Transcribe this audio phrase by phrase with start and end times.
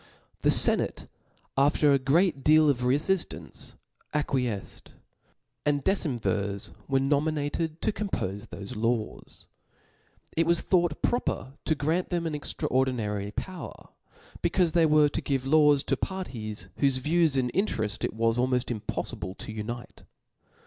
[0.39, 1.05] The fenate
[1.55, 3.75] after a great jdeal of refiftahce
[4.15, 4.93] acquiefced;
[5.63, 9.45] and decemvirs were nominated to compofe tho^ laW9«
[10.35, 13.89] It was thought' proper to grant them an extraordinary power,
[14.41, 18.37] be caufe they were to give laws to parties, whofe views and intcrefts it was
[18.37, 20.01] almoft impoflible to unite.